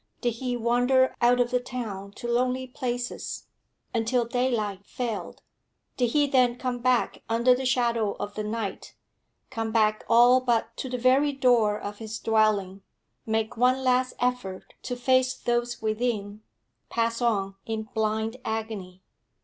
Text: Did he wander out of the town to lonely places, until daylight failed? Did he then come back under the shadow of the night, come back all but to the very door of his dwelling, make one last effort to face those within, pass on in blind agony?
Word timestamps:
Did 0.19 0.31
he 0.31 0.57
wander 0.57 1.15
out 1.21 1.39
of 1.39 1.51
the 1.51 1.59
town 1.59 2.13
to 2.13 2.27
lonely 2.27 2.65
places, 2.65 3.45
until 3.93 4.25
daylight 4.25 4.83
failed? 4.83 5.43
Did 5.95 6.09
he 6.13 6.25
then 6.25 6.55
come 6.57 6.79
back 6.79 7.21
under 7.29 7.53
the 7.53 7.67
shadow 7.67 8.13
of 8.15 8.33
the 8.33 8.43
night, 8.43 8.95
come 9.51 9.71
back 9.71 10.03
all 10.09 10.39
but 10.41 10.75
to 10.77 10.89
the 10.89 10.97
very 10.97 11.31
door 11.33 11.79
of 11.79 11.99
his 11.99 12.17
dwelling, 12.17 12.81
make 13.27 13.57
one 13.57 13.83
last 13.83 14.15
effort 14.19 14.73
to 14.81 14.95
face 14.95 15.35
those 15.35 15.83
within, 15.83 16.41
pass 16.89 17.21
on 17.21 17.53
in 17.67 17.83
blind 17.83 18.37
agony? 18.43 19.03